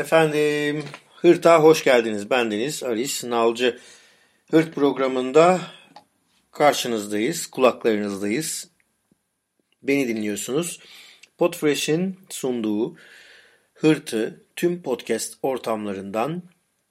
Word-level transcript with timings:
Efendim, 0.00 0.84
Hırt'a 1.16 1.62
hoş 1.62 1.84
geldiniz. 1.84 2.30
Bendeniz 2.30 2.82
Aris 2.82 3.24
Nalcı. 3.24 3.78
Hırt 4.50 4.74
programında 4.74 5.60
karşınızdayız, 6.52 7.46
kulaklarınızdayız. 7.46 8.70
Beni 9.82 10.08
dinliyorsunuz. 10.08 10.80
Podfresh'in 11.38 12.18
sunduğu 12.30 12.96
Hırt'ı 13.74 14.44
tüm 14.56 14.82
podcast 14.82 15.38
ortamlarından 15.42 16.42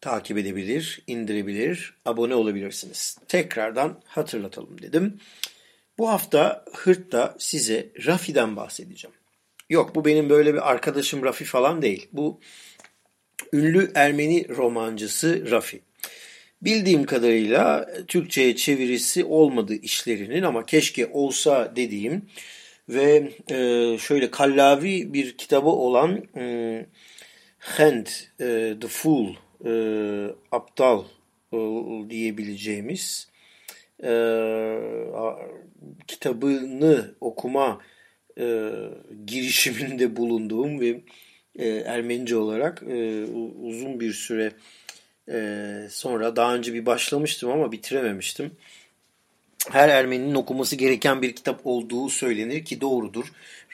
takip 0.02 0.38
edebilir, 0.38 1.04
indirebilir, 1.07 1.97
abone 2.05 2.36
olabilirsiniz. 2.36 3.18
Tekrardan 3.28 4.02
hatırlatalım 4.05 4.82
dedim. 4.82 5.19
Bu 5.97 6.10
hafta 6.10 6.66
Hırt'ta 6.74 7.36
size 7.39 7.89
Rafi'den 8.05 8.55
bahsedeceğim. 8.55 9.16
Yok 9.69 9.96
bu 9.96 10.05
benim 10.05 10.30
böyle 10.30 10.54
bir 10.54 10.71
arkadaşım 10.71 11.24
Rafi 11.24 11.46
falan 11.46 11.82
değil. 11.82 12.07
Bu 12.14 12.39
ünlü 13.54 13.92
Ermeni 13.96 14.50
romancısı 14.50 15.52
Rafi. 15.52 15.82
Bildiğim 16.61 17.04
kadarıyla 17.04 17.89
Türkçe'ye 18.07 18.56
çevirisi 18.56 19.25
olmadı 19.25 19.74
işlerinin 19.75 20.43
ama 20.43 20.66
keşke 20.66 21.07
olsa 21.07 21.74
dediğim 21.75 22.25
ve 22.89 23.32
e, 23.52 23.97
şöyle 23.97 24.32
kallavi 24.32 25.14
bir 25.14 25.38
kitabı 25.38 25.70
olan 25.70 26.24
e, 26.36 26.86
Hand, 27.60 28.07
e, 28.39 28.75
The 28.82 28.88
Fool, 28.88 29.36
e, 29.66 29.71
Aptal 30.52 31.04
e, 31.54 31.58
diyebileceğimiz 32.09 33.30
e, 34.03 34.11
kitabını 36.08 37.16
okuma 37.22 37.80
e, 38.39 38.72
girişiminde 39.25 40.16
bulunduğum 40.16 40.80
ve 40.80 41.02
e, 41.59 41.67
Ermenice 41.67 42.38
olarak 42.38 42.83
e, 42.89 43.23
uzun 43.63 43.99
bir 43.99 44.13
süre 44.13 44.52
e, 45.31 45.88
sonra 45.89 46.35
daha 46.35 46.55
önce 46.55 46.73
bir 46.73 46.85
başlamıştım 46.85 47.51
ama 47.51 47.71
bitirememiştim. 47.71 48.51
Her 49.71 49.89
Ermeninin 49.89 50.35
okuması 50.35 50.75
gereken 50.75 51.21
bir 51.21 51.35
kitap 51.35 51.61
olduğu 51.63 52.09
söylenir 52.09 52.66
ki 52.66 52.81
doğrudur. 52.81 53.25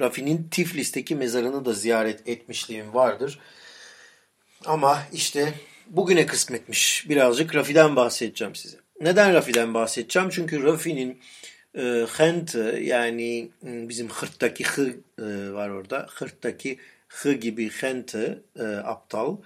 Rafi'nin 0.02 0.48
Tiflis'teki 0.52 1.16
mezarını 1.16 1.66
da 1.66 1.74
ziyaret 1.74 2.30
etmişliğim 2.30 2.94
vardır. 2.94 3.40
Ama 4.66 5.04
işte 5.14 5.54
bugüne 5.88 6.26
kısmetmiş. 6.26 7.10
Birazcık 7.10 7.56
Rafi'den 7.56 7.96
bahsedeceğim 7.96 8.56
size. 8.56 8.78
Neden 9.02 9.34
Rafi'den 9.34 9.74
bahsedeceğim? 9.74 10.30
Çünkü 10.30 10.64
Rafi'nin 10.64 11.20
e, 11.78 12.06
Hent 12.18 12.56
yani 12.82 13.50
bizim 13.64 14.10
Hırt'taki 14.10 14.64
hı 14.64 14.94
e, 15.20 15.54
var 15.54 15.70
orada. 15.70 16.08
Hırt'taki 16.10 16.78
hı 17.16 17.34
gibi 17.34 17.70
Hent 17.70 18.16
e, 18.16 18.64
aptal 18.84 19.38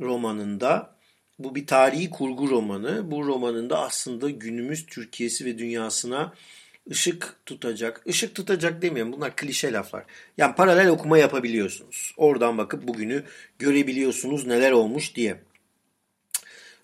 romanında 0.00 0.96
bu 1.38 1.54
bir 1.54 1.66
tarihi 1.66 2.10
kurgu 2.10 2.50
romanı. 2.50 3.10
Bu 3.10 3.26
romanında 3.26 3.78
aslında 3.78 4.30
günümüz 4.30 4.86
Türkiye'si 4.86 5.44
ve 5.44 5.58
dünyasına 5.58 6.32
ışık 6.90 7.36
tutacak. 7.46 8.02
Işık 8.06 8.34
tutacak 8.34 8.82
demiyorum 8.82 9.12
bunlar 9.12 9.36
klişe 9.36 9.72
laflar. 9.72 10.04
Yani 10.38 10.54
paralel 10.54 10.88
okuma 10.88 11.18
yapabiliyorsunuz. 11.18 12.14
Oradan 12.16 12.58
bakıp 12.58 12.88
bugünü 12.88 13.24
görebiliyorsunuz 13.58 14.46
neler 14.46 14.72
olmuş 14.72 15.14
diye. 15.14 15.40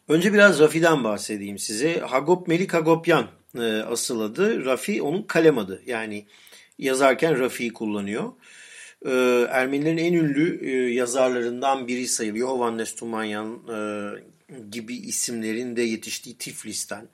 Önce 0.09 0.33
biraz 0.33 0.59
Rafi'den 0.61 1.05
bahsedeyim 1.05 1.59
size. 1.59 2.01
Hagop 2.01 2.49
Melik 2.49 2.75
Hagopyan 2.75 3.27
e, 3.59 3.63
asıl 3.63 4.21
adı. 4.21 4.65
Rafi 4.65 5.03
onun 5.03 5.23
kalem 5.23 5.59
adı. 5.59 5.83
Yani 5.87 6.27
yazarken 6.79 7.39
Rafi'yi 7.39 7.73
kullanıyor. 7.73 8.33
E, 9.05 9.11
Ermenilerin 9.51 9.97
en 9.97 10.13
ünlü 10.13 10.71
e, 10.71 10.93
yazarlarından 10.93 11.89
biri 11.89 12.09
sayılıyor. 12.09 12.49
Hovannes 12.49 12.95
Tumanyan 12.95 13.61
e, 13.69 13.79
gibi 14.71 14.95
isimlerin 14.97 15.77
de 15.77 15.83
yetiştiği 15.83 16.39
Tiflis'ten. 16.39 17.09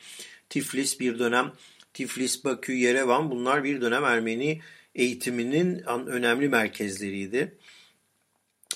Tiflis 0.49 1.01
bir 1.01 1.19
dönem 1.19 1.53
Tiflis, 1.95 2.45
Bakü, 2.45 2.73
Yerevan 2.73 3.31
bunlar 3.31 3.65
bir 3.65 3.81
dönem 3.81 4.05
Ermeni 4.05 4.61
eğitiminin 4.95 5.83
önemli 6.07 6.49
merkezleriydi. 6.49 7.55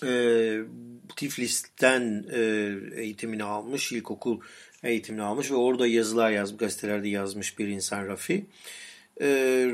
E, 0.04 0.58
Tiflis'ten 1.16 2.24
e, 2.32 2.40
eğitimini 2.94 3.44
almış, 3.44 3.92
ilkokul 3.92 4.40
eğitimini 4.82 5.22
almış 5.22 5.50
ve 5.50 5.54
orada 5.54 5.86
yazılar 5.86 6.30
yazmış, 6.30 6.58
gazetelerde 6.58 7.08
yazmış 7.08 7.58
bir 7.58 7.68
insan 7.68 8.06
Rafi. 8.06 8.34
E, 8.34 8.46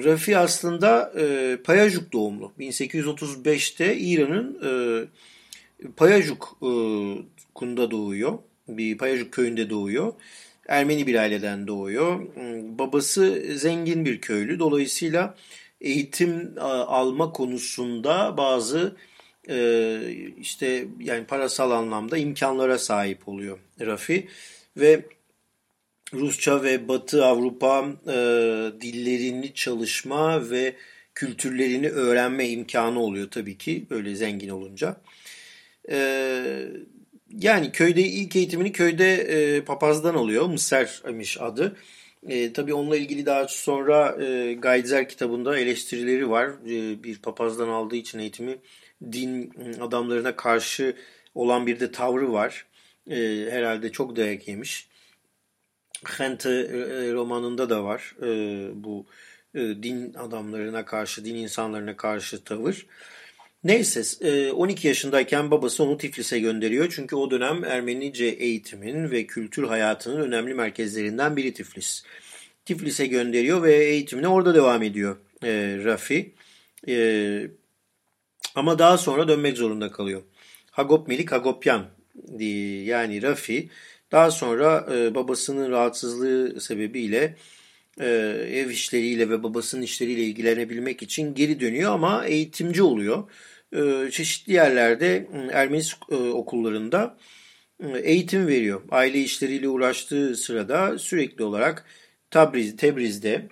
Rafi 0.05 0.39
aslında 0.39 1.13
e, 1.19 1.57
Payajuk 1.65 2.13
doğumlu. 2.13 2.53
1835'te 2.61 3.97
İran'ın 3.97 4.59
e, 4.65 4.73
Payajuk 5.97 6.59
e, 6.63 6.71
kunda 7.55 7.91
doğuyor. 7.91 8.39
Bir 8.69 8.99
Payajuk 8.99 9.33
köyünde 9.33 9.71
doğuyor. 9.71 10.13
Ermeni 10.69 11.07
bir 11.07 11.15
aileden 11.15 11.67
doğuyor. 11.67 12.21
Babası 12.79 13.43
zengin 13.57 14.05
bir 14.05 14.21
köylü. 14.21 14.59
Dolayısıyla 14.59 15.35
eğitim 15.81 16.55
alma 16.61 17.33
konusunda 17.33 18.37
bazı 18.37 18.97
e, 19.49 19.99
işte 20.41 20.85
yani 21.01 21.27
parasal 21.27 21.71
anlamda 21.71 22.19
imkanlara 22.19 22.79
sahip 22.79 23.29
oluyor 23.29 23.59
Rafi 23.81 24.29
ve 24.77 25.05
Rusça 26.15 26.63
ve 26.63 26.89
Batı 26.89 27.25
Avrupa 27.25 27.87
e, 28.07 28.13
dillerini 28.81 29.55
çalışma 29.55 30.51
ve 30.51 30.75
kültürlerini 31.15 31.89
öğrenme 31.89 32.49
imkanı 32.49 33.01
oluyor 33.01 33.31
tabii 33.31 33.59
ki 33.59 33.87
böyle 33.91 34.15
zengin 34.15 34.49
olunca. 34.49 34.97
E, 35.91 35.99
yani 37.39 37.73
köyde 37.73 38.03
ilk 38.03 38.37
eğitimini 38.37 38.73
köyde 38.73 39.15
e, 39.15 39.61
papazdan 39.61 40.15
alıyor. 40.15 40.47
Mısır'mış 40.47 41.41
adı. 41.41 41.77
E, 42.29 42.53
tabii 42.53 42.75
onunla 42.75 42.97
ilgili 42.97 43.27
daha 43.27 43.49
sonra 43.49 44.23
e, 44.23 44.55
Gaydzer 44.55 45.09
kitabında 45.09 45.59
eleştirileri 45.59 46.31
var. 46.31 46.49
E, 46.67 47.03
bir 47.03 47.19
papazdan 47.19 47.69
aldığı 47.69 47.97
için 47.97 48.19
eğitimi 48.19 48.59
din 49.13 49.53
adamlarına 49.81 50.37
karşı 50.37 50.97
olan 51.35 51.67
bir 51.67 51.81
de 51.81 51.93
tavrı 51.93 52.33
var. 52.33 52.67
E, 53.11 53.17
herhalde 53.51 53.93
çok 53.93 54.17
dayak 54.17 54.49
yemiş. 54.49 54.89
Hente 56.05 56.51
e, 56.51 57.13
romanında 57.13 57.71
da 57.71 57.85
var 57.85 58.15
e, 58.23 58.27
bu 58.85 59.07
e, 59.55 59.59
din 59.59 60.15
adamlarına 60.15 60.85
karşı, 60.85 61.25
din 61.25 61.35
insanlarına 61.35 61.97
karşı 61.97 62.45
tavır. 62.45 62.87
Neyse 63.65 64.53
12 64.53 64.89
yaşındayken 64.89 65.51
babası 65.51 65.85
onu 65.85 65.99
Tiflis'e 65.99 66.41
gönderiyor. 66.41 66.93
Çünkü 66.97 67.17
o 67.17 67.31
dönem 67.31 67.65
Ermenice 67.65 68.25
eğitimin 68.25 69.11
ve 69.11 69.27
kültür 69.27 69.65
hayatının 69.65 70.21
önemli 70.21 70.55
merkezlerinden 70.55 71.37
biri 71.37 71.55
Tiflis. 71.55 72.03
Tiflis'e 72.65 73.07
gönderiyor 73.07 73.63
ve 73.63 73.85
eğitimine 73.85 74.29
orada 74.29 74.55
devam 74.55 74.83
ediyor 74.83 75.17
Rafi. 75.85 76.35
Ama 78.55 78.79
daha 78.79 78.99
sonra 78.99 79.29
dönmek 79.29 79.57
zorunda 79.57 79.93
kalıyor. 79.93 80.23
Hagop 80.71 81.09
Melik 81.09 81.33
Hagopyan 81.33 81.87
yani 82.85 83.23
Rafi 83.23 83.69
daha 84.13 84.31
sonra 84.31 84.87
babasının 85.15 85.71
rahatsızlığı 85.71 86.61
sebebiyle 86.61 87.37
ev 88.01 88.71
işleriyle 88.71 89.31
ve 89.31 89.43
babasının 89.43 89.83
işleriyle 89.83 90.23
ilgilenebilmek 90.23 91.03
için 91.03 91.35
geri 91.35 91.61
dönüyor 91.61 91.93
ama 91.93 92.27
eğitimci 92.27 92.83
oluyor. 92.83 93.31
çeşitli 94.11 94.53
yerlerde 94.53 95.29
Ermeni 95.53 95.83
okullarında 96.33 97.17
eğitim 98.03 98.47
veriyor. 98.47 98.83
Aile 98.91 99.21
işleriyle 99.21 99.69
uğraştığı 99.69 100.37
sırada 100.37 100.99
sürekli 100.99 101.45
olarak 101.45 101.85
Tabriz, 102.31 102.77
Tebriz'de 102.77 103.49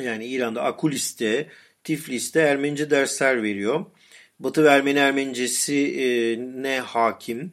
yani 0.00 0.26
İran'da 0.26 0.62
Akulis'te, 0.62 1.48
Tiflis'te 1.84 2.40
Ermenice 2.40 2.90
dersler 2.90 3.42
veriyor. 3.42 3.86
Batı 4.38 4.64
ve 4.64 4.68
Ermeni 4.68 4.98
Ermenicesi 4.98 5.74
ne 6.56 6.80
hakim 6.80 7.52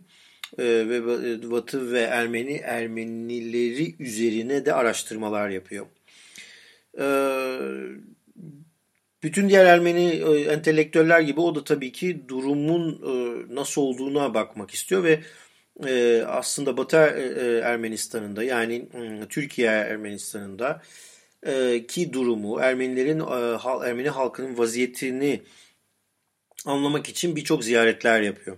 ve 0.59 1.51
Batı 1.51 1.91
ve 1.91 2.01
Ermeni 2.01 2.53
Ermenileri 2.53 3.95
üzerine 3.99 4.65
de 4.65 4.73
araştırmalar 4.73 5.49
yapıyor. 5.49 5.85
Bütün 9.23 9.49
diğer 9.49 9.65
Ermeni 9.65 10.09
entelektüeller 10.49 11.19
gibi 11.19 11.39
o 11.39 11.55
da 11.55 11.63
tabii 11.63 11.91
ki 11.91 12.21
durumun 12.27 13.01
nasıl 13.55 13.81
olduğuna 13.81 14.33
bakmak 14.33 14.71
istiyor 14.71 15.03
ve 15.03 15.19
aslında 16.25 16.77
Batı 16.77 16.97
Ermenistan'ında 17.63 18.43
yani 18.43 18.89
Türkiye 19.29 19.67
Ermenistan'ında 19.67 20.81
ki 21.87 22.13
durumu 22.13 22.59
Ermenilerin 22.59 23.19
Ermeni 23.85 24.09
halkının 24.09 24.57
vaziyetini 24.57 25.41
anlamak 26.65 27.09
için 27.09 27.35
birçok 27.35 27.63
ziyaretler 27.63 28.21
yapıyor. 28.21 28.57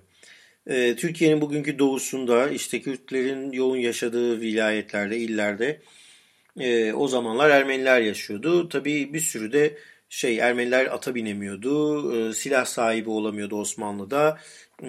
Türkiye'nin 0.95 1.42
bugünkü 1.42 1.80
doğusunda 1.80 2.50
işte 2.50 2.81
Kürtlerin 2.81 3.51
yoğun 3.51 3.77
yaşadığı 3.77 4.42
vilayetlerde, 4.42 5.18
illerde 5.18 5.81
e, 6.60 6.94
o 6.94 7.07
zamanlar 7.07 7.50
Ermeniler 7.50 8.01
yaşıyordu. 8.01 8.69
Tabii 8.69 9.13
bir 9.13 9.19
sürü 9.19 9.51
de 9.54 9.77
şey 10.10 10.39
Ermeniler 10.39 10.86
ata 10.86 11.16
binemiyordu, 11.16 12.30
e, 12.30 12.33
silah 12.33 12.66
sahibi 12.66 13.10
olamıyordu 13.10 13.56
Osmanlı'da. 13.56 14.39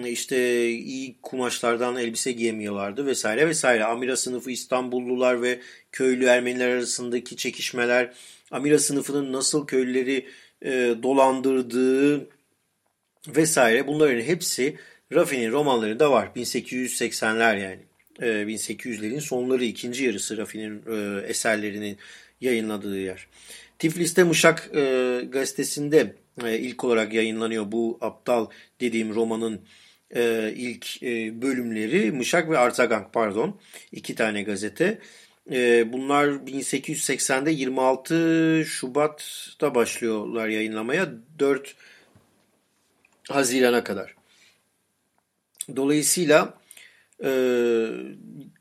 İşte 0.05 0.69
iyi 0.69 1.17
kumaşlardan 1.21 1.95
elbise 1.97 2.31
giyemiyorlardı 2.31 3.05
vesaire 3.05 3.47
vesaire. 3.47 3.85
Amira 3.85 4.17
sınıfı 4.17 4.51
İstanbullular 4.51 5.41
ve 5.41 5.59
köylü 5.91 6.25
Ermeniler 6.25 6.69
arasındaki 6.69 7.37
çekişmeler, 7.37 8.13
Amira 8.51 8.79
sınıfının 8.79 9.33
nasıl 9.33 9.67
köylüleri 9.67 10.25
e, 10.65 10.95
dolandırdığı 11.03 12.27
vesaire 13.27 13.87
bunların 13.87 14.21
hepsi 14.21 14.77
Rafi'nin 15.13 15.51
romanlarında 15.51 16.11
var. 16.11 16.29
1880'ler 16.35 17.59
yani. 17.59 17.79
1800'lerin 18.21 19.17
e, 19.17 19.21
sonları 19.21 19.63
ikinci 19.63 20.03
yarısı 20.03 20.37
Rafi'nin 20.37 20.83
e, 20.87 21.27
eserlerinin 21.27 21.97
yayınladığı 22.41 22.99
yer. 22.99 23.27
Tiflis'te 23.79 24.23
Mışak 24.23 24.69
e, 24.75 25.21
gazetesinde 25.29 26.15
e, 26.43 26.59
ilk 26.59 26.83
olarak 26.83 27.13
yayınlanıyor 27.13 27.71
bu 27.71 27.97
aptal 28.01 28.47
dediğim 28.81 29.15
romanın 29.15 29.61
ilk 30.55 31.01
bölümleri. 31.41 32.11
Mışak 32.11 32.49
ve 32.49 32.57
Artagang 32.57 33.13
pardon. 33.13 33.59
iki 33.91 34.15
tane 34.15 34.43
gazete. 34.43 34.99
Bunlar 35.91 36.27
1880'de 36.27 37.51
26 37.51 38.63
Şubat'ta 38.65 39.75
başlıyorlar 39.75 40.47
yayınlamaya. 40.47 41.09
4 41.39 41.75
Haziran'a 43.29 43.83
kadar. 43.83 44.20
Dolayısıyla 45.75 46.57
e, 47.23 47.29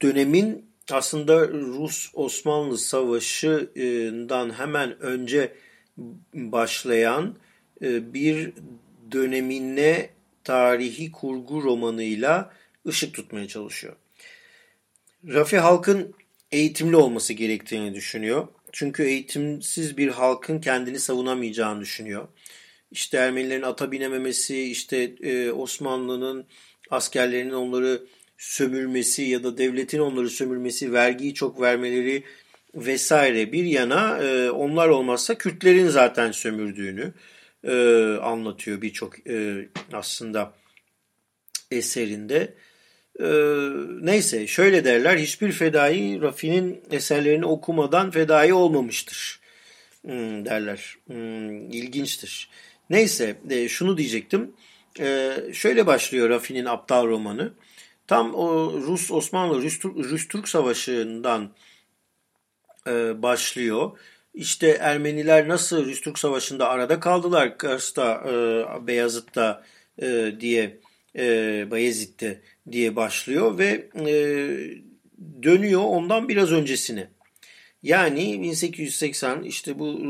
dönemin 0.02 0.70
aslında 0.90 1.48
Rus-Osmanlı 1.48 2.78
Savaşı'ndan 2.78 4.58
hemen 4.58 5.00
önce 5.00 5.52
başlayan 6.34 7.36
e, 7.82 8.14
bir 8.14 8.52
dönemine 9.12 10.10
tarihi 10.44 11.12
kurgu 11.12 11.62
romanıyla 11.62 12.52
ışık 12.86 13.14
tutmaya 13.14 13.48
çalışıyor. 13.48 13.96
Rafi 15.28 15.58
halkın 15.58 16.14
eğitimli 16.52 16.96
olması 16.96 17.32
gerektiğini 17.32 17.94
düşünüyor. 17.94 18.48
Çünkü 18.72 19.02
eğitimsiz 19.02 19.96
bir 19.96 20.08
halkın 20.08 20.60
kendini 20.60 20.98
savunamayacağını 20.98 21.80
düşünüyor. 21.80 22.28
İşte 22.90 23.16
Ermenilerin 23.16 23.62
ata 23.62 23.92
binememesi, 23.92 24.62
işte 24.62 24.96
e, 25.22 25.50
Osmanlı'nın 25.50 26.46
askerlerinin 26.90 27.52
onları 27.52 28.02
sömürmesi 28.38 29.22
ya 29.22 29.44
da 29.44 29.58
devletin 29.58 29.98
onları 29.98 30.30
sömürmesi, 30.30 30.92
vergiyi 30.92 31.34
çok 31.34 31.60
vermeleri 31.60 32.24
vesaire 32.74 33.52
bir 33.52 33.64
yana 33.64 34.18
e, 34.18 34.50
onlar 34.50 34.88
olmazsa 34.88 35.34
Kürtlerin 35.34 35.88
zaten 35.88 36.32
sömürdüğünü 36.32 37.12
e, 37.64 37.72
anlatıyor 38.22 38.82
birçok 38.82 39.28
e, 39.28 39.68
aslında 39.92 40.54
eserinde. 41.70 42.54
E, 43.20 43.28
neyse 44.00 44.46
şöyle 44.46 44.84
derler 44.84 45.18
hiçbir 45.18 45.52
fedai 45.52 46.20
Rafi'nin 46.20 46.82
eserlerini 46.90 47.46
okumadan 47.46 48.10
fedai 48.10 48.52
olmamıştır 48.52 49.40
hmm, 50.02 50.44
derler. 50.44 50.96
Hmm, 51.06 51.70
ilginçtir. 51.70 52.50
Neyse 52.90 53.36
e, 53.50 53.68
şunu 53.68 53.98
diyecektim. 53.98 54.52
E, 54.98 55.36
şöyle 55.52 55.86
başlıyor 55.86 56.28
Rafi'nin 56.28 56.64
Aptal 56.64 57.06
romanı. 57.06 57.52
Tam 58.06 58.34
o 58.34 58.72
Rus-Osmanlı 58.72 59.62
Rus-Türk 59.94 60.48
Savaşı'ndan 60.48 61.50
e, 62.86 63.22
başlıyor. 63.22 63.98
İşte 64.34 64.68
Ermeniler 64.68 65.48
nasıl 65.48 65.84
Rus-Türk 65.86 66.18
Savaşı'nda 66.18 66.68
arada 66.68 67.00
kaldılar 67.00 67.58
Kars'ta, 67.58 68.24
e, 68.28 68.86
Beyazıt'ta 68.86 69.64
e, 70.02 70.32
diye 70.40 70.80
e, 71.18 71.66
Bayezid'de 71.70 72.40
diye 72.72 72.96
başlıyor 72.96 73.58
ve 73.58 73.88
e, 73.94 74.14
dönüyor 75.42 75.82
ondan 75.84 76.28
biraz 76.28 76.52
öncesine. 76.52 77.10
Yani 77.82 78.42
1880 78.42 79.42
işte 79.42 79.78
bu 79.78 79.88
e, 79.88 80.08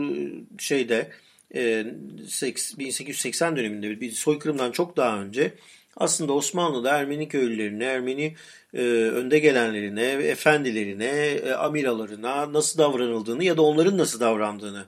şeyde 0.59 1.11
1880 1.55 3.57
döneminde 3.57 4.01
bir 4.01 4.13
soykırımdan 4.13 4.73
çok 4.73 4.97
daha 4.97 5.23
önce 5.23 5.55
aslında 5.97 6.33
Osmanlı'da 6.33 6.99
Ermeni 6.99 7.29
köylülerine, 7.29 7.85
Ermeni 7.85 8.35
e, 8.75 8.83
önde 8.91 9.39
gelenlerine, 9.39 10.03
efendilerine, 10.03 11.07
e, 11.07 11.53
amiralarına 11.53 12.53
nasıl 12.53 12.79
davranıldığını 12.79 13.45
ya 13.45 13.57
da 13.57 13.63
onların 13.63 13.99
nasıl 13.99 14.21
davrandığını 14.21 14.85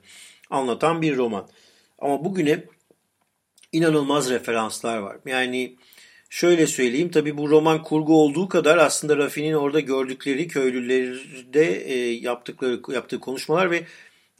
anlatan 0.50 1.02
bir 1.02 1.16
roman. 1.16 1.48
Ama 1.98 2.24
bugüne 2.24 2.64
inanılmaz 3.72 4.30
referanslar 4.30 4.98
var. 4.98 5.16
Yani 5.26 5.76
şöyle 6.30 6.66
söyleyeyim 6.66 7.10
tabi 7.10 7.36
bu 7.36 7.50
roman 7.50 7.82
kurgu 7.82 8.22
olduğu 8.22 8.48
kadar 8.48 8.78
aslında 8.78 9.16
Rafi'nin 9.16 9.52
orada 9.52 9.80
gördükleri 9.80 10.48
köylülerde 10.48 11.84
e, 11.84 12.10
yaptıkları 12.10 12.80
yaptığı 12.88 13.20
konuşmalar 13.20 13.70
ve 13.70 13.82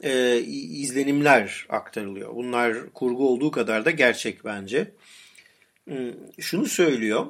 e, 0.03 0.39
izlenimler 0.41 1.65
aktarılıyor. 1.69 2.35
Bunlar 2.35 2.93
kurgu 2.93 3.29
olduğu 3.29 3.51
kadar 3.51 3.85
da 3.85 3.91
gerçek 3.91 4.45
bence. 4.45 4.91
Şunu 6.39 6.65
söylüyor. 6.65 7.25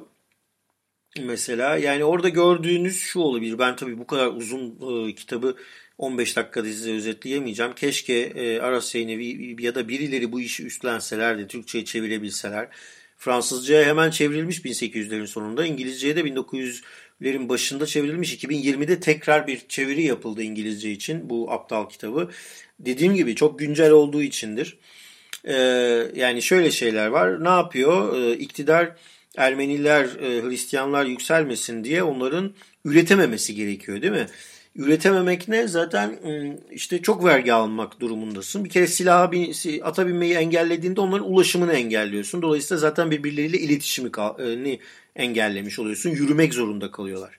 Mesela 1.20 1.76
yani 1.76 2.04
orada 2.04 2.28
gördüğünüz 2.28 3.00
şu 3.00 3.20
olabilir. 3.20 3.58
Ben 3.58 3.76
tabii 3.76 3.98
bu 3.98 4.06
kadar 4.06 4.26
uzun 4.26 4.78
e, 5.08 5.14
kitabı 5.14 5.56
15 5.98 6.36
dakikada 6.36 6.66
size 6.66 6.92
özetleyemeyeceğim. 6.92 7.74
Keşke 7.74 8.14
e, 8.14 8.60
Aras 8.60 8.90
Zeynevi 8.90 9.56
ya 9.62 9.74
da 9.74 9.88
birileri 9.88 10.32
bu 10.32 10.40
işi 10.40 10.66
üstlenseler 10.66 11.38
de 11.38 11.46
Türkçe'ye 11.46 11.84
çevirebilseler. 11.84 12.68
Fransızca'ya 13.16 13.86
hemen 13.86 14.10
çevrilmiş 14.10 14.58
1800'lerin 14.58 15.26
sonunda. 15.26 15.66
İngilizce'ye 15.66 16.16
de 16.16 16.24
1900'lerin 17.22 17.48
başında 17.48 17.86
çevrilmiş. 17.86 18.44
2020'de 18.44 19.00
tekrar 19.00 19.46
bir 19.46 19.68
çeviri 19.68 20.02
yapıldı 20.02 20.42
İngilizce 20.42 20.90
için 20.90 21.30
bu 21.30 21.50
aptal 21.50 21.88
kitabı. 21.88 22.30
Dediğim 22.78 23.14
gibi 23.14 23.34
çok 23.34 23.58
güncel 23.58 23.90
olduğu 23.90 24.22
içindir. 24.22 24.78
Ee, 25.44 25.54
yani 26.14 26.42
şöyle 26.42 26.70
şeyler 26.70 27.06
var. 27.06 27.44
Ne 27.44 27.48
yapıyor? 27.48 28.16
Ee, 28.16 28.36
iktidar 28.36 28.96
Ermeniler, 29.36 30.04
e, 30.04 30.42
Hristiyanlar 30.42 31.04
yükselmesin 31.04 31.84
diye 31.84 32.02
onların 32.02 32.54
üretememesi 32.84 33.54
gerekiyor 33.54 34.02
değil 34.02 34.12
mi? 34.12 34.26
Üretememek 34.76 35.48
ne? 35.48 35.68
Zaten 35.68 36.18
ıı, 36.26 36.58
işte 36.70 37.02
çok 37.02 37.24
vergi 37.24 37.52
almak 37.52 38.00
durumundasın. 38.00 38.64
Bir 38.64 38.70
kere 38.70 38.86
silaha 38.86 39.32
bin, 39.32 39.54
ata 39.82 40.06
binmeyi 40.06 40.34
engellediğinde 40.34 41.00
onların 41.00 41.32
ulaşımını 41.32 41.72
engelliyorsun. 41.72 42.42
Dolayısıyla 42.42 42.78
zaten 42.78 43.10
birbirleriyle 43.10 43.58
iletişimi 43.58 44.10
ıı, 44.18 44.78
engellemiş 45.16 45.78
oluyorsun. 45.78 46.10
Yürümek 46.10 46.54
zorunda 46.54 46.90
kalıyorlar. 46.90 47.38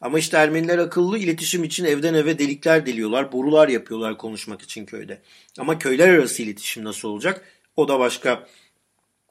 Ama 0.00 0.18
işte 0.18 0.36
Ermeniler 0.36 0.78
akıllı 0.78 1.18
iletişim 1.18 1.64
için 1.64 1.84
evden 1.84 2.14
eve 2.14 2.38
delikler 2.38 2.86
deliyorlar, 2.86 3.32
borular 3.32 3.68
yapıyorlar 3.68 4.18
konuşmak 4.18 4.62
için 4.62 4.86
köyde. 4.86 5.22
Ama 5.58 5.78
köyler 5.78 6.08
arası 6.08 6.42
iletişim 6.42 6.84
nasıl 6.84 7.08
olacak? 7.08 7.44
O 7.76 7.88
da 7.88 7.98
başka 7.98 8.46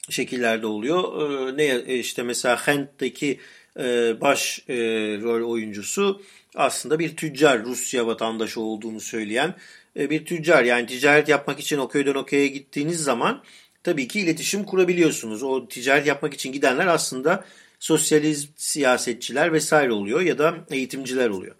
şekillerde 0.10 0.68
oluyor. 0.68 1.04
Ee, 1.22 1.58
ne 1.58 1.64
e, 1.64 2.00
işte 2.00 2.24
mesela 2.24 2.68
Hent'teki 2.68 3.40
e, 3.80 4.16
baş 4.22 4.60
e, 4.70 4.75
rol 5.22 5.50
oyuncusu 5.50 6.22
aslında 6.56 7.00
bir 7.00 7.16
tüccar 7.16 7.64
Rusya 7.64 8.08
vatandaşı 8.08 8.62
olduğunu 8.62 9.00
söyleyen 9.00 9.56
bir 9.96 10.25
tüccar. 10.25 10.64
Yani 10.64 10.88
ticaret 10.88 11.30
yapmak 11.30 11.60
için 11.60 11.78
o 11.78 11.88
köyden 11.88 12.16
o 12.16 12.25
köye 12.25 12.48
gittiğiniz 12.48 13.04
zaman 13.04 13.44
tabii 13.86 14.08
ki 14.08 14.20
iletişim 14.20 14.63
kurabiliyorsunuz. 14.63 15.44
O 15.44 15.68
ticaret 15.68 16.08
yapmak 16.08 16.34
için 16.34 16.51
gidenler 16.51 16.88
aslında 16.88 17.46
sosyalist 17.80 18.50
siyasetçiler 18.56 19.54
vesaire 19.54 19.92
oluyor 19.92 20.22
ya 20.22 20.38
da 20.38 20.56
eğitimciler 20.72 21.30
oluyor. 21.30 21.56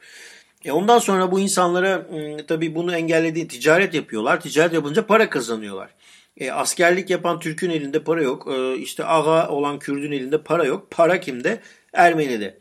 E 0.66 0.72
ondan 0.72 1.00
sonra 1.00 1.32
bu 1.32 1.40
insanlara 1.40 1.96
ıı, 1.96 2.46
tabii 2.48 2.76
bunu 2.76 2.96
engellediği 2.96 3.48
ticaret 3.48 3.94
yapıyorlar. 3.94 4.42
Ticaret 4.42 4.74
yapınca 4.74 5.06
para 5.06 5.30
kazanıyorlar. 5.30 5.90
E, 6.38 6.52
askerlik 6.52 7.10
yapan 7.10 7.40
Türk'ün 7.40 7.70
elinde 7.70 8.04
para 8.04 8.22
yok. 8.22 8.48
E, 8.52 8.78
işte 8.78 9.06
ağa 9.06 9.50
olan 9.50 9.80
Kürd'ün 9.80 10.12
elinde 10.12 10.42
para 10.44 10.66
yok. 10.66 10.92
Para 10.92 11.20
kimde? 11.20 11.62
Ermeni'de. 11.94 12.60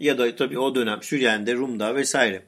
Ya 0.00 0.18
da 0.18 0.36
tabii 0.36 0.58
o 0.58 0.74
dönem 0.74 1.02
Süryen'de, 1.02 1.54
Rum'da 1.54 1.94
vesaire. 1.94 2.42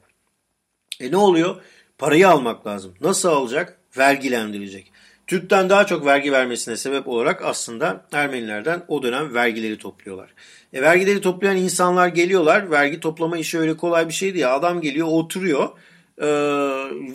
E 0.99 1.11
ne 1.11 1.17
oluyor? 1.17 1.61
Parayı 1.97 2.29
almak 2.29 2.67
lazım. 2.67 2.93
Nasıl 3.01 3.29
alacak? 3.29 3.79
Vergilendirecek. 3.97 4.91
Türk'ten 5.27 5.69
daha 5.69 5.85
çok 5.85 6.05
vergi 6.05 6.31
vermesine 6.31 6.77
sebep 6.77 7.07
olarak 7.07 7.45
aslında 7.45 8.07
Ermenilerden 8.11 8.83
o 8.87 9.03
dönem 9.03 9.33
vergileri 9.33 9.77
topluyorlar. 9.77 10.33
E, 10.73 10.81
vergileri 10.81 11.21
toplayan 11.21 11.57
insanlar 11.57 12.07
geliyorlar. 12.07 12.71
Vergi 12.71 12.99
toplama 12.99 13.37
işi 13.37 13.59
öyle 13.59 13.77
kolay 13.77 14.07
bir 14.07 14.13
şey 14.13 14.33
değil. 14.33 14.55
Adam 14.55 14.81
geliyor 14.81 15.07
oturuyor 15.07 15.69
e, 16.17 16.27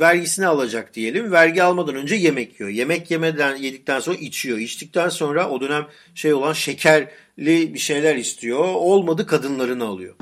vergisini 0.00 0.47
alacak 0.47 0.95
diyelim. 0.95 1.33
Vergi 1.33 1.62
almadan 1.62 1.95
önce 1.95 2.14
yemek 2.14 2.61
yiyor. 2.61 2.71
Yemek 2.71 3.11
yemeden 3.11 3.57
yedikten 3.57 4.00
sonra 4.00 4.16
içiyor. 4.16 4.59
İçtikten 4.59 5.09
sonra 5.09 5.50
o 5.50 5.61
dönem 5.61 5.87
şey 6.14 6.35
olan 6.35 6.52
şekerli 6.52 7.75
bir 7.75 7.78
şeyler 7.78 8.16
istiyor. 8.16 8.64
Olmadı 8.64 9.26
kadınlarını 9.26 9.85
alıyor. 9.85 10.14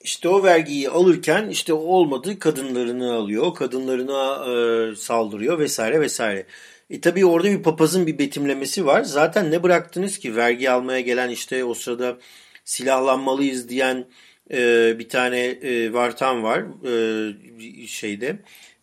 İşte 0.00 0.28
o 0.28 0.42
vergiyi 0.42 0.90
alırken 0.90 1.48
işte 1.48 1.72
olmadı 1.72 2.38
kadınlarını 2.38 3.12
alıyor. 3.14 3.54
Kadınlarına 3.54 4.44
e, 4.52 4.96
saldırıyor 4.96 5.58
vesaire 5.58 6.00
vesaire. 6.00 6.46
E 6.92 7.00
tabii 7.00 7.26
orada 7.26 7.50
bir 7.50 7.62
papazın 7.62 8.06
bir 8.06 8.18
betimlemesi 8.18 8.86
var. 8.86 9.02
Zaten 9.02 9.50
ne 9.50 9.62
bıraktınız 9.62 10.18
ki 10.18 10.36
vergi 10.36 10.70
almaya 10.70 11.00
gelen 11.00 11.28
işte 11.28 11.64
o 11.64 11.74
sırada 11.74 12.18
silahlanmalıyız 12.64 13.68
diyen 13.68 14.06
e, 14.50 14.94
bir 14.98 15.08
tane 15.08 15.40
e, 15.40 15.92
vartan 15.92 16.42
var 16.42 16.64
e, 16.86 17.86
şeyde 17.86 18.36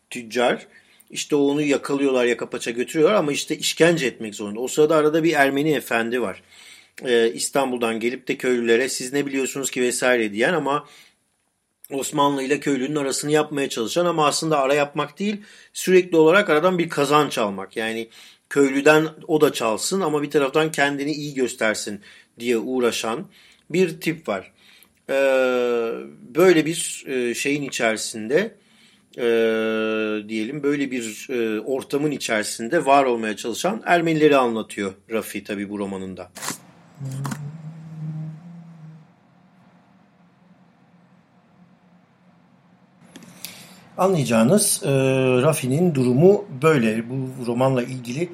tüccar. 0.10 0.68
İşte 1.10 1.36
onu 1.36 1.62
yakalıyorlar 1.62 2.26
yaka 2.26 2.50
paça 2.50 2.72
götürüyorlar 2.72 3.16
ama 3.16 3.32
işte 3.32 3.58
işkence 3.58 4.08
etmek 4.08 4.36
zorunda. 4.36 4.60
O 4.60 4.68
sırada 4.68 4.96
arada 4.96 5.24
bir 5.24 5.34
Ermeni 5.34 5.72
efendi 5.72 6.22
var. 6.22 6.44
E, 7.06 7.32
İstanbul'dan 7.34 8.00
gelip 8.00 8.28
de 8.28 8.38
köylülere 8.38 8.90
siz 8.90 9.14
ne 9.14 9.26
biliyorsunuz 9.26 9.72
ki 9.72 9.82
vesaire 9.82 10.34
diyen 10.34 10.54
ama 10.54 10.88
Osmanlı 11.92 12.44
ile 12.44 12.60
köylünün 12.60 12.96
arasını 12.96 13.32
yapmaya 13.32 13.70
çalışan 13.70 14.06
ama 14.06 14.28
aslında 14.28 14.60
ara 14.60 14.74
yapmak 14.74 15.20
değil 15.20 15.42
sürekli 15.74 16.18
olarak 16.18 16.50
aradan 16.50 16.78
bir 16.78 16.90
kazanç 16.90 17.38
almak. 17.38 17.78
Yani 17.78 18.10
köylüden 18.50 19.08
o 19.28 19.42
da 19.42 19.54
çalsın 19.54 20.02
ama 20.02 20.22
bir 20.22 20.32
taraftan 20.32 20.72
kendini 20.72 21.12
iyi 21.12 21.34
göstersin 21.34 22.02
diye 22.40 22.58
uğraşan 22.58 23.28
bir 23.70 24.02
tip 24.02 24.28
var. 24.28 24.52
Ee, 25.10 25.14
böyle 26.36 26.66
bir 26.66 27.06
e, 27.08 27.34
şeyin 27.34 27.62
içerisinde 27.62 28.56
e, 29.18 29.24
diyelim 30.30 30.64
böyle 30.64 30.92
bir 30.92 31.28
e, 31.30 31.60
ortamın 31.60 32.12
içerisinde 32.12 32.86
var 32.86 33.04
olmaya 33.04 33.36
çalışan 33.36 33.82
Ermenileri 33.86 34.38
anlatıyor 34.38 34.94
Rafi 35.12 35.44
tabi 35.44 35.70
bu 35.70 35.80
romanında. 35.80 36.32
Anlayacağınız 44.00 44.82
e, 44.86 44.90
Rafi'nin 45.42 45.96
durumu 45.96 46.46
böyle. 46.62 47.10
Bu 47.10 47.46
romanla 47.46 47.84
ilgili 47.84 48.30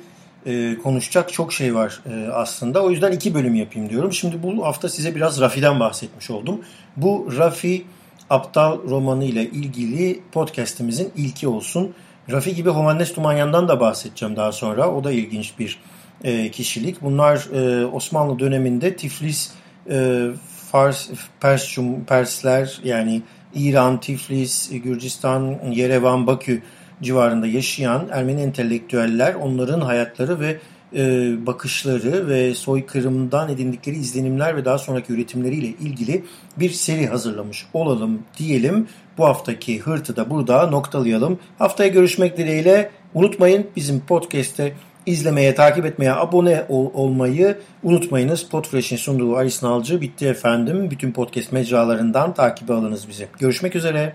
e, 0.46 0.78
konuşacak 0.84 1.34
çok 1.34 1.54
şey 1.54 1.76
var 1.76 2.02
e, 2.06 2.30
aslında. 2.32 2.84
O 2.84 2.90
yüzden 2.90 3.12
iki 3.12 3.34
bölüm 3.34 3.56
yapayım 3.56 3.90
diyorum. 3.90 4.14
Şimdi 4.14 4.44
bu 4.44 4.66
hafta 4.66 4.90
size 4.90 5.16
biraz 5.16 5.42
Rafi'den 5.42 5.80
bahsetmiş 5.80 6.32
oldum. 6.32 6.62
Bu 6.98 7.28
Rafi 7.38 7.86
Aptal 8.30 8.78
romanı 8.90 9.26
ile 9.26 9.44
ilgili 9.44 10.20
podcastimizin 10.32 11.12
ilki 11.16 11.48
olsun. 11.48 11.94
Rafi 12.32 12.56
gibi 12.56 12.70
Hovannes 12.70 13.14
Tumanyan'dan 13.14 13.68
da 13.68 13.80
bahsedeceğim 13.80 14.36
daha 14.36 14.52
sonra. 14.52 14.92
O 14.92 15.04
da 15.04 15.12
ilginç 15.12 15.54
bir 15.60 15.80
e, 16.24 16.52
kişilik. 16.52 17.02
Bunlar 17.02 17.48
e, 17.54 17.86
Osmanlı 17.86 18.40
döneminde 18.40 18.96
Tiflis, 18.96 19.52
e, 19.90 20.28
Fars, 20.72 21.10
Persçum, 21.40 22.06
Persler 22.06 22.80
yani 22.84 23.22
İran, 23.56 24.00
Tiflis, 24.00 24.70
Gürcistan, 24.84 25.58
Yerevan, 25.72 26.28
Bakü 26.28 26.62
civarında 27.02 27.48
yaşayan 27.48 28.08
Ermeni 28.12 28.42
entelektüeller 28.42 29.34
onların 29.34 29.82
hayatları 29.82 30.40
ve 30.40 30.58
e, 30.96 31.34
bakışları 31.46 32.28
ve 32.28 32.56
soykırımdan 32.56 33.50
edindikleri 33.50 33.96
izlenimler 33.96 34.58
ve 34.58 34.66
daha 34.66 34.78
sonraki 34.78 35.14
üretimleriyle 35.14 35.68
ilgili 35.68 36.24
bir 36.58 36.70
seri 36.70 37.08
hazırlamış 37.08 37.66
olalım 37.74 38.24
diyelim. 38.38 38.88
Bu 39.18 39.26
haftaki 39.26 39.80
hırtı 39.80 40.16
da 40.16 40.30
burada 40.30 40.68
noktalayalım. 40.68 41.40
Haftaya 41.58 41.90
görüşmek 41.90 42.38
dileğiyle 42.38 42.92
unutmayın 43.14 43.68
bizim 43.76 44.00
podcast'te 44.00 44.74
izlemeye, 45.06 45.56
takip 45.56 45.86
etmeye, 45.86 46.14
abone 46.14 46.66
ol, 46.70 46.90
olmayı 46.94 47.58
unutmayınız. 47.84 48.50
Podfresh'in 48.50 48.98
sunduğu 48.98 49.36
Aris 49.36 49.64
Nalcı 49.64 50.02
bitti 50.02 50.28
efendim. 50.28 50.92
Bütün 50.92 51.12
podcast 51.12 51.52
mecralarından 51.52 52.34
takibi 52.34 52.74
alınız 52.74 53.08
bizi. 53.08 53.28
Görüşmek 53.40 53.76
üzere. 53.76 54.14